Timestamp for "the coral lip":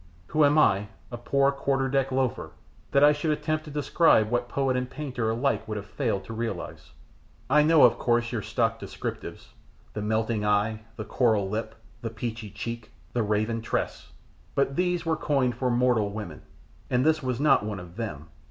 10.95-11.75